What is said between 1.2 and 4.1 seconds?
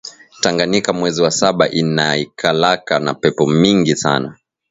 wa saba inaikalaka na pepo mingi